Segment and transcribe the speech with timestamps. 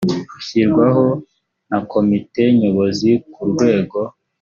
[0.37, 1.05] ushyirwaho
[1.69, 3.99] na komite nyobozi ku rwego